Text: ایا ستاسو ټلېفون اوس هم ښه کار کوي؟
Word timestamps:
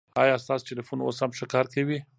ایا 0.21 0.35
ستاسو 0.43 0.67
ټلېفون 0.69 0.99
اوس 1.03 1.17
هم 1.23 1.31
ښه 1.37 1.45
کار 1.53 1.65
کوي؟ 1.73 1.99